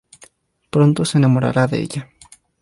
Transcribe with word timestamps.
Pronto 0.71 1.05
se 1.05 1.19
enamorará 1.19 1.67
de 1.67 1.77
ella. 1.83 2.09